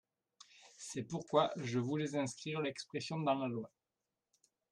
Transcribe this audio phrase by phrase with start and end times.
[0.79, 3.71] C’est pourquoi je voulais inscrire l’expression dans la loi.